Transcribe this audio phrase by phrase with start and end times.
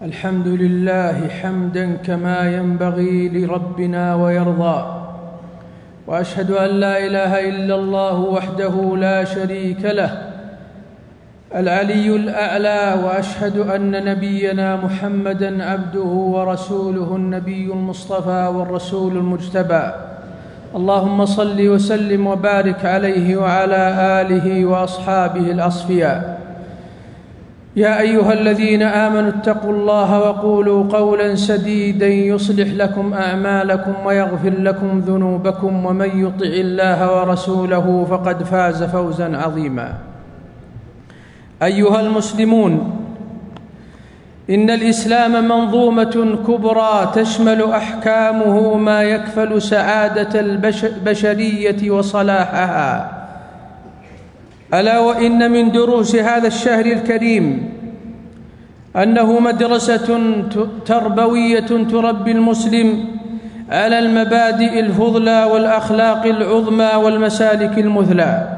[0.00, 4.84] الحمد لله حمدا كما ينبغي لربنا ويرضى.
[6.06, 10.10] وأشهد أن لا إله إلا الله وحده لا شريك له.
[11.54, 19.92] العلي الأعلى وأشهد أن نبينا محمدا عبده ورسوله النبي المصطفى والرسول المجتبى.
[20.76, 23.82] اللهم صل وسلم وبارك عليه وعلى
[24.20, 26.40] آله وأصحابه الأصفياء.
[27.76, 35.86] يا أيها الذين آمنوا اتقوا الله وقولوا قولا سديدا يصلح لكم أعمالكم ويغفر لكم ذنوبكم
[35.86, 39.94] ومن يطع الله ورسوله فقد فاز فوزا عظيما.
[41.62, 42.96] أيها المسلمون
[44.50, 53.19] إن الإسلام منظومة كبرى تشمل أحكامه ما يكفل سعادة البشرية وصلاحها.
[54.74, 57.72] ألا وإن من دروس هذا الشهر الكريم
[58.96, 60.22] أنه مدرسة
[60.86, 63.04] تربوية تربي المسلم
[63.70, 68.56] على المبادئ الفضلى والأخلاق العظمى والمسالك المثلى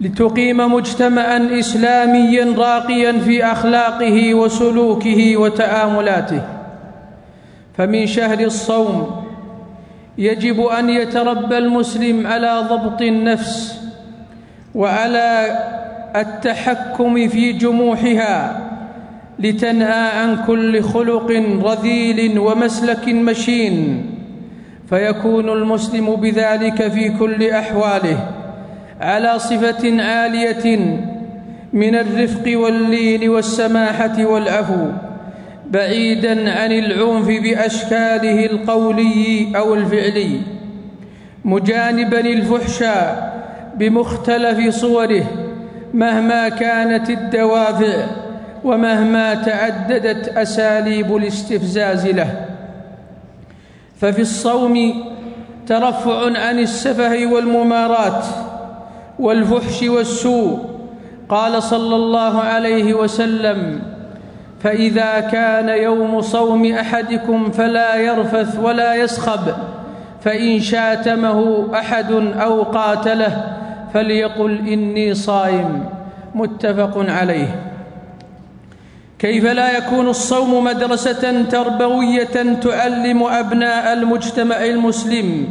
[0.00, 6.42] لتقيم مجتمعا اسلاميا راقيا في أخلاقه وسلوكه وتعاملاته
[7.78, 9.24] فمن شهر الصوم
[10.18, 13.83] يجب أن يتربى المسلم على ضبط النفس
[14.74, 15.58] وعلى
[16.16, 18.60] التحكم في جموحها
[19.38, 21.30] لتنهى عن كل خلق
[21.64, 24.06] رذيل ومسلك مشين
[24.90, 28.28] فيكون المسلم بذلك في كل أحواله
[29.00, 30.76] على صفة عالية
[31.72, 34.86] من الرفق واللين والسماحة والعفو
[35.70, 40.40] بعيدا عن العنف بأشكاله القولي أو الفعلي.
[41.44, 43.33] مجانبا الفحشاء
[43.76, 45.24] بمختلف صوره
[45.94, 48.06] مهما كانت الدوافع
[48.64, 52.46] ومهما تعددت أساليب الاستفزاز له.
[54.00, 55.04] ففي الصوم
[55.66, 58.24] ترفع عن السفه والممارات
[59.18, 60.58] والفحش والسوء.
[61.28, 63.82] قال صلى الله عليه وسلم
[64.62, 69.54] فإذا كان يوم صوم أحدكم فلا يرفث ولا يسخب
[70.20, 73.56] فإن شاتمه أحد أو قاتله
[73.94, 75.84] فليقل إني صائم
[76.34, 77.60] متفق عليه.
[79.18, 85.48] كيف لا يكون الصوم مدرسة تربوية تعلم أبناء المجتمع المسلم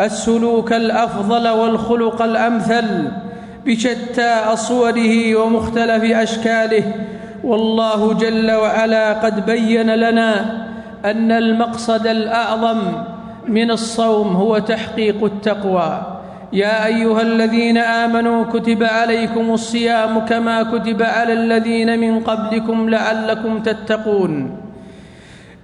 [0.00, 3.08] السلوك الأفضل والخلق الأمثل
[3.66, 6.84] بشتى اصوره ومختلف أشكاله؟
[7.44, 10.64] والله جل وعلا قد بين لنا
[11.04, 12.80] أن المقصد الأعظم
[13.48, 16.13] من الصوم هو تحقيق التقوى.
[16.54, 24.56] يا أيها الذين آمنوا كتب عليكم الصيام كما كتب على الذين من قبلكم لعلكم تتقون.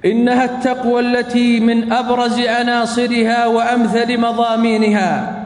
[0.04, 5.36] إنها التقوى التي من أبرز عناصرها وأمثل مضامينها.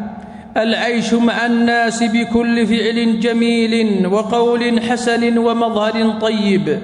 [0.57, 6.79] العيش مع الناس بكل فعل جميل وقول حسن ومظهر طيب.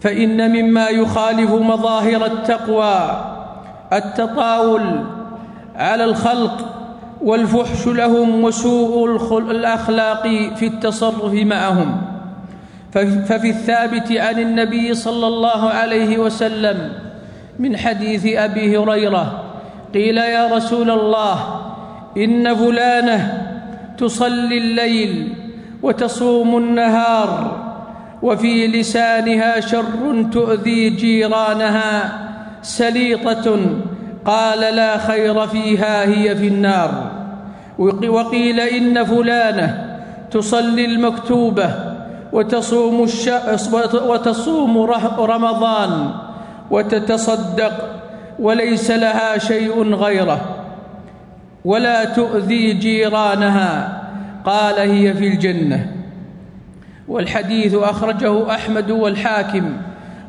[0.00, 3.24] فإن مما يخالف مظاهر التقوى
[3.92, 5.04] التطاول
[5.76, 6.79] على الخلق
[7.22, 10.22] والفحش لهم وسوء الأخلاق
[10.56, 12.02] في التصرف معهم.
[12.92, 16.92] ففي الثابت عن النبي صلى الله عليه وسلم
[17.58, 19.44] من حديث أبي هريرة
[19.94, 21.60] قيل يا رسول الله
[22.16, 23.46] إن فلانة
[23.98, 25.34] تصلي الليل
[25.82, 27.60] وتصوم النهار
[28.22, 32.18] وفي لسانها شر تؤذي جيرانها
[32.62, 33.60] سليطة
[34.24, 37.09] قال لا خير فيها هي في النار.
[38.08, 39.98] وقيل إن فلانة
[40.30, 41.74] تصلي المكتوبة
[42.32, 43.30] وتصوم, الش...
[44.06, 44.78] وتصوم
[45.18, 46.10] رمضان
[46.70, 47.72] وتتصدق
[48.38, 50.40] وليس لها شيء غيره
[51.64, 54.02] ولا تؤذي جيرانها
[54.44, 55.92] قال هي في الجنة.
[57.08, 59.72] والحديث أخرجه أحمد والحاكم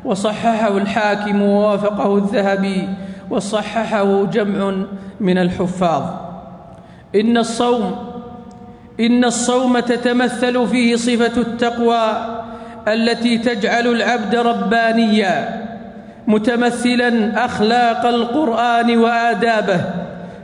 [0.05, 2.89] وصححه الحاكم ووافقه الذهبي
[3.29, 4.73] وصححه جمع
[5.19, 6.30] من الحفاظ.
[7.15, 7.95] إن الصوم
[8.99, 12.03] إن الصوم تتمثل فيه صفة التقوى
[12.87, 15.61] التي تجعل العبد ربانيا
[16.27, 19.81] متمثلا أخلاق القرآن وآدابه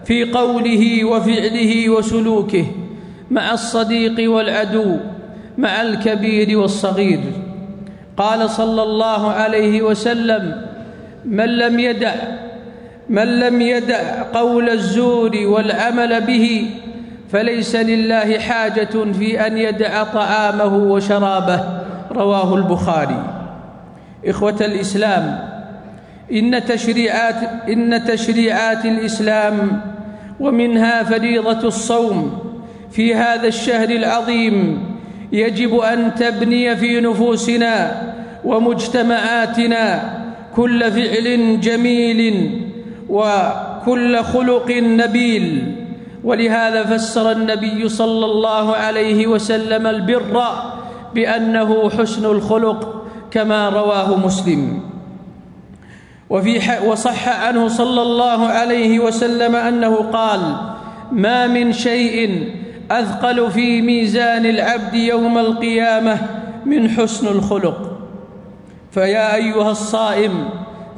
[0.06, 2.66] في قوله وفعله وسلوكه
[3.32, 4.98] مع الصديق والعدو
[5.58, 7.20] مع الكبير والصغير.
[8.18, 10.62] قال صلى الله عليه وسلم
[11.26, 12.14] من لم يدع
[13.10, 16.70] من لم يدع قول الزور والعمل به
[17.32, 21.64] فليس لله حاجة في أن يدع طعامه وشرابه.
[22.12, 23.24] رواه البخاري.
[24.26, 25.40] إخوة الإسلام
[26.32, 29.82] إن تشريعات إن تشريعات الإسلام
[30.40, 32.40] ومنها فريضة الصوم
[32.92, 34.84] في هذا الشهر العظيم
[35.32, 38.02] يجب أن تبني في نفوسنا
[38.44, 40.14] ومجتمعاتنا
[40.56, 42.52] كل فعل جميل
[43.10, 45.76] وكل خلق نبيل.
[46.24, 50.44] ولهذا فسر النبي صلى الله عليه وسلم البر
[51.16, 54.80] بأنه حسن الخلق كما رواه مسلم.
[56.30, 60.40] وفي وصح عنه صلى الله عليه وسلم أنه قال
[61.12, 62.50] ما من شيء
[62.92, 66.18] أثقل في ميزان العبد يوم القيامة
[66.66, 68.00] من حسن الخلق.
[68.92, 70.50] فيا أيها الصائم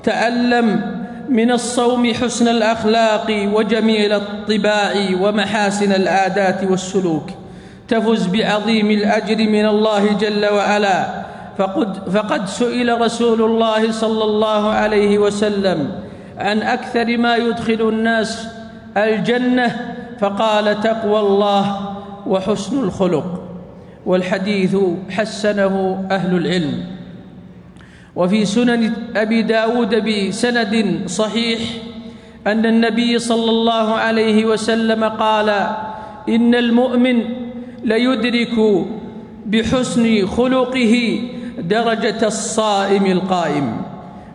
[0.04, 0.99] تعلم
[1.30, 7.30] من الصوم حسن الأخلاق وجميل الطباع ومحاسن العادات والسلوك.
[7.88, 11.06] تفز بعظيم الأجر من الله جل وعلا.
[11.58, 15.92] فقد, فقد سئل رسول الله صلى الله عليه وسلم
[16.38, 18.48] عن أكثر ما يدخل الناس
[18.98, 21.96] الجنة فقال تقوى الله
[22.28, 23.44] وحسن الخلق.
[24.06, 24.78] والحديث
[25.10, 26.99] حسنه أهل العلم.
[28.16, 31.60] وفي سنن أبي داود بسند صحيح
[32.48, 35.50] أن النبي صلى الله عليه وسلم قال
[36.30, 37.24] إن المؤمن
[37.84, 38.86] ليدرك
[39.46, 41.22] بحسن خلقه
[41.60, 43.82] درجة الصائم القائم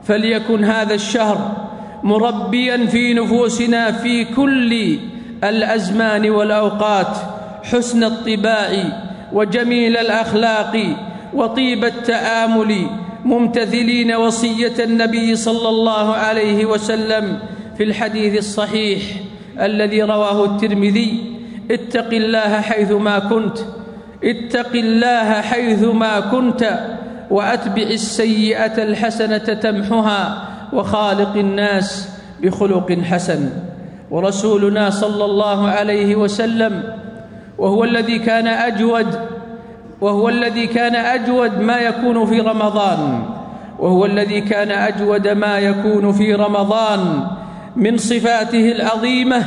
[0.04, 1.66] فليكن هذا الشهر
[2.02, 4.98] مربيا في نفوسنا في كل
[5.44, 7.16] الأزمان والأوقات
[7.62, 8.68] حسن الطباع
[9.32, 10.96] وجميل الأخلاق
[11.34, 12.86] وطيب التآمل
[13.24, 17.38] ممتثلين وصية النبي صلى الله عليه وسلم
[17.76, 19.02] في الحديث الصحيح
[19.60, 21.34] الذي رواه الترمذي
[21.70, 23.58] اتق الله حيثما كنت
[24.24, 26.80] اتق الله حيثما كنت
[27.30, 32.08] وأتبع السيئة الحسنة تمحها وخالق الناس
[32.42, 33.50] بخلق حسن.
[34.10, 36.82] ورسولنا صلى الله عليه وسلم
[37.58, 39.06] وهو الذي كان أجود
[40.04, 43.22] وهو الذي كان أجود ما يكون في رمضان
[43.78, 47.26] وهو الذي كان أجود ما يكون في رمضان
[47.76, 49.44] من صفاته العظيمة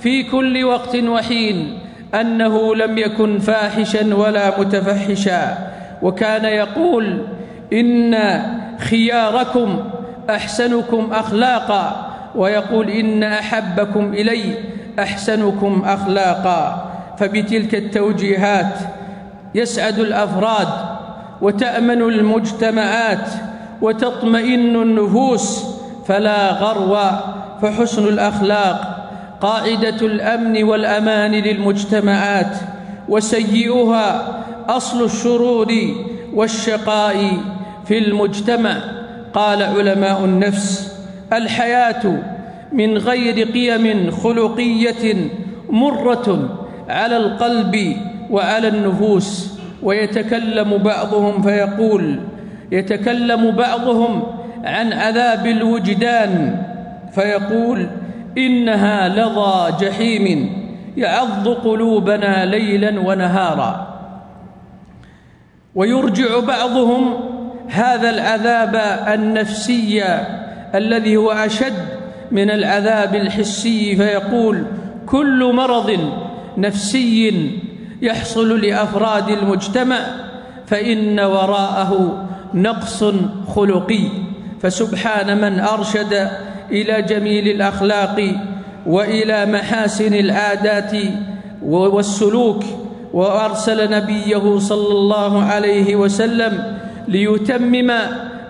[0.00, 1.78] في كل وقت وحين
[2.14, 5.58] أنه لم يكن فاحشا ولا متفحشا
[6.02, 7.26] وكان يقول
[7.72, 8.16] إن
[8.78, 9.78] خياركم
[10.30, 14.54] أحسنكم اخلاقا ويقول إن أحبكم إلي
[14.98, 16.92] أحسنكم اخلاقا.
[17.18, 18.95] فبتلك التوجيهات
[19.56, 20.68] يسعد الأفراد
[21.42, 23.28] وتأمن المجتمعات
[23.82, 25.64] وتطمئن النفوس
[26.06, 26.96] فلا غرو
[27.62, 28.96] فحسن الأخلاق
[29.40, 32.56] قاعدة الأمن والأمان للمجتمعات
[33.08, 34.28] وسيئها
[34.68, 35.72] أصل الشرور
[36.34, 37.32] والشقاء
[37.86, 38.76] في المجتمع
[39.34, 40.92] قال علماء النفس.
[41.32, 42.22] الحياة
[42.72, 45.30] من غير قيم خلقية
[45.70, 46.48] مرة
[46.88, 47.96] على القلب
[48.30, 52.20] وعلى النفوس ويتكلم بعضهم فيقول
[52.72, 54.22] يتكلم بعضهم
[54.64, 56.62] عن عذاب الوجدان
[57.12, 57.86] فيقول
[58.38, 60.52] إنها لظى جحيم
[60.96, 63.96] يعض قلوبنا ليلا ونهارا.
[65.74, 67.14] ويرجع بعضهم
[67.68, 68.76] هذا العذاب
[69.14, 70.04] النفسي
[70.74, 71.74] الذي هو أشد
[72.30, 74.64] من العذاب الحسي فيقول
[75.06, 75.98] كل مرض
[76.58, 77.50] نفسي
[78.02, 79.98] يحصل لأفراد المجتمع
[80.66, 82.24] فإن وراءه
[82.54, 83.04] نقص
[83.54, 84.08] خلقي.
[84.62, 86.28] فسبحان من أرشد
[86.70, 88.34] إلى جميل الأخلاق
[88.86, 90.92] وإلى محاسن العادات
[91.62, 92.64] والسلوك
[93.12, 96.76] وأرسل نبيه صلى الله عليه وسلم
[97.08, 97.92] ليتمم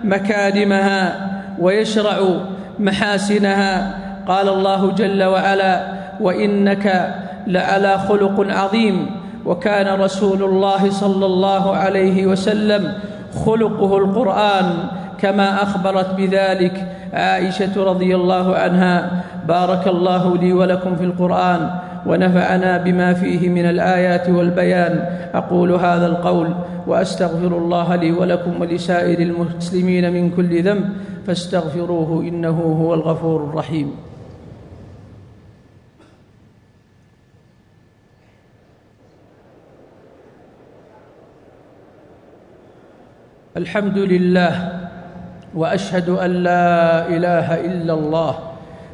[0.03, 2.19] مكارمها ويشرع
[2.79, 3.97] محاسنها.
[4.27, 5.87] قال الله جل وعلا
[6.21, 7.15] وإنك
[7.47, 9.16] لعلى خلق عظيم
[9.47, 12.93] وكان رسول الله صلى الله عليه وسلم
[13.45, 14.67] خلقه القرآن
[15.19, 16.75] كما أخبرت بذلك
[17.13, 19.23] عائشة رضي الله عنها.
[19.47, 21.69] بارك الله لي ولكم في القرآن
[22.05, 24.93] ونفعنا بما فيه من الآيات والبيان.
[25.33, 26.47] أقول هذا القول
[26.87, 30.89] وأستغفر الله لي ولكم ولسائر المسلمين من كل ذنب
[31.27, 34.06] فاستغفروه إنه هو الغفور الرحيم.
[43.57, 44.53] الحمد لله
[45.55, 48.33] وأشهد أن لا إله إلا الله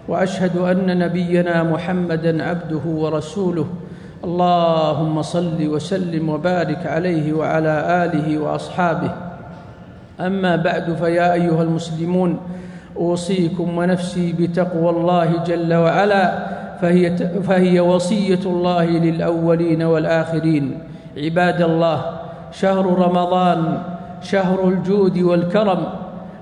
[0.07, 3.67] وأشهد أن نبينا محمدا عبده ورسوله
[4.23, 7.75] اللهم صل وسلم وبارك عليه وعلى
[8.07, 9.11] آله وأصحابه.
[10.19, 12.39] أما بعد فيا أيها المسلمون
[12.97, 16.25] أوصيكم ونفسي بتقوى الله جل وعلا
[16.81, 20.79] فهي, فهي وصية الله للأولين والآخرين.
[21.17, 21.99] عباد الله
[22.51, 23.77] شهر رمضان
[24.23, 25.83] شهر الجود والكرم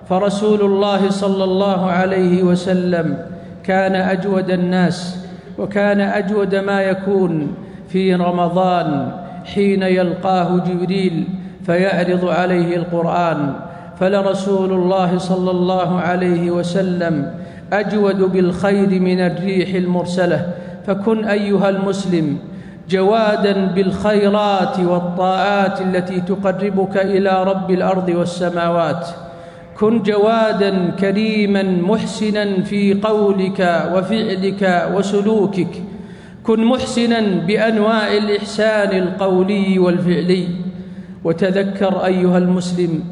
[0.09, 3.17] فرسول الله صلى الله عليه وسلم
[3.63, 5.25] كان أجود الناس
[5.57, 7.55] وكان أجود ما يكون
[7.89, 9.11] في رمضان
[9.45, 11.27] حين يلقاه جبريل
[11.65, 13.53] فيعرض عليه القرآن.
[13.99, 17.33] فلرسول الله صلى الله عليه وسلم
[17.73, 20.53] أجود بالخير من الريح المرسلة.
[20.87, 22.37] فكن أيها المسلم
[22.91, 29.07] جوادا بالخيرات والطاعات التي تقربك إلى رب الأرض والسماوات.
[29.79, 33.59] كن جوادا كريما محسنا في قولك
[33.93, 35.73] وفعلك وسلوكك.
[36.43, 40.47] كن محسنا بأنواع الإحسان القولي والفعلي.
[41.23, 43.03] وتذكر أيها المسلم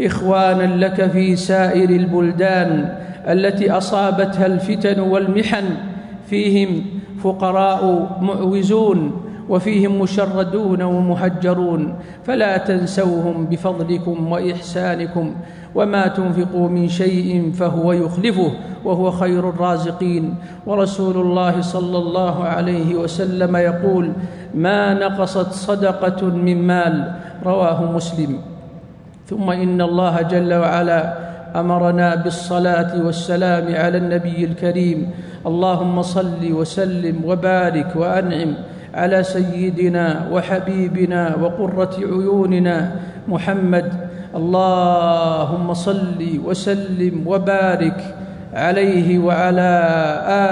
[0.00, 2.94] إخوانا لك في سائر البلدان
[3.28, 5.64] التي أصابتها الفتن والمحن
[6.30, 6.82] فيهم
[7.22, 7.82] فقراء
[8.20, 15.34] معوزون وفيهم مشردون ومهجرون فلا تنسوهم بفضلكم وإحسانكم
[15.74, 18.52] وما تنفقوا من شيء فهو يخلفه
[18.84, 20.34] وهو خير الرازقين
[20.66, 24.12] ورسول الله صلى الله عليه وسلم يقول
[24.54, 27.12] ما نقصت صدقة من مال
[27.44, 28.40] رواه مسلم
[29.26, 31.28] ثم إن الله جل وعلا
[31.60, 35.10] أمرنا بالصلاة والسلام على النبي الكريم
[35.46, 38.54] اللهم صل وسلم وبارك وأنعم
[38.94, 42.76] على سيدنا وحبيبنا وقرة عيوننا
[43.28, 43.92] محمد.
[44.36, 47.98] اللهم صل وسلم وبارك
[48.54, 49.72] عليه وعلى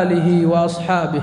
[0.01, 1.23] آله وأصحابه.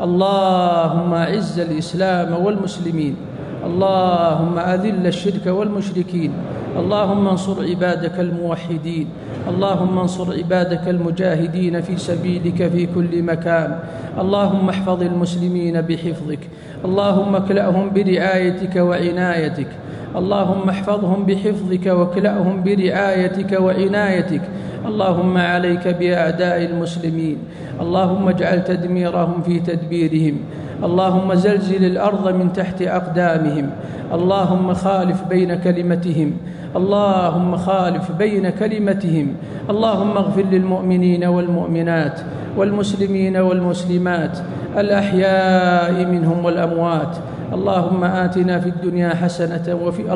[0.00, 3.29] اللهم أعز الإسلام والمسلمين.
[3.64, 6.32] اللهم أذل الشرك والمشركين.
[6.76, 9.06] اللهم انصر عبادك الموحدين.
[9.48, 13.78] اللهم انصر عبادك المجاهدين في سبيلك في كل مكان.
[14.18, 16.42] اللهم احفظ المسلمين بحفظك.
[16.84, 19.70] اللهم اكلأهم برعايتك وعنايتك.
[20.16, 24.42] اللهم احفظهم بحفظك واكلأهم برعايتك وعنايتك.
[24.86, 27.38] اللهم عليك بأعداء المسلمين.
[27.80, 30.36] اللهم اجعل تدميرهم في تدبيرهم.
[30.84, 33.70] اللهم زلزل الأرض من تحت أقدامهم.
[34.14, 36.32] اللهم خالف بين كلمتهم.
[36.76, 39.26] اللهم خالف بين كلمتهم.
[39.70, 42.20] اللهم اغفر للمؤمنين والمؤمنات
[42.56, 44.38] والمسلمين والمسلمات.
[44.78, 47.16] الأحياء منهم والأموات.
[47.52, 50.12] اللهم آتنا في الدنيا حسنة وفي,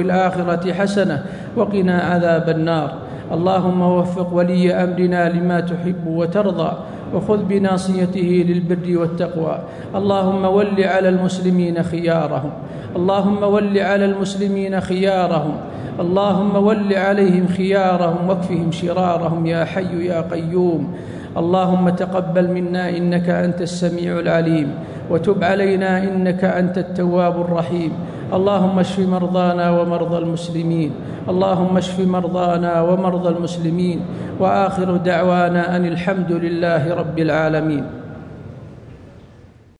[0.00, 1.22] الآخرة حسنة
[1.56, 2.90] وقنا عذاب النار.
[3.32, 6.72] اللهم وفق ولي أمرنا لما تحب وترضى.
[7.14, 9.58] وخذ بناصيته للبر والتقوى.
[9.94, 12.50] اللهم ول على المسلمين خيارهم.
[12.96, 15.56] اللهم ول على المسلمين خيارهم.
[16.00, 18.28] اللهم ول عليهم خيارهم.
[18.28, 19.46] واكفهم شرارهم.
[19.46, 20.94] يا حي يا قيوم.
[21.36, 24.70] اللهم تقبل منا إنك أنت السميع العليم.
[25.10, 27.92] وتب علينا إنك أنت التواب الرحيم.
[28.32, 30.90] اللهم اشف مرضانا ومرضى المسلمين.
[31.28, 33.98] اللهم اشف مرضانا ومرضى المسلمين.
[34.40, 37.97] وآخر دعوانا أن الحمد لله رب العالمين.